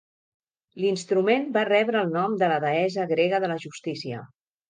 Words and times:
L'instrument 0.83 1.45
va 1.57 1.65
rebre 1.69 2.01
el 2.01 2.09
nom 2.15 2.39
de 2.43 2.49
la 2.53 2.57
deessa 2.65 3.07
grega 3.13 3.43
de 3.45 3.53
la 3.55 3.61
justícia. 3.69 4.27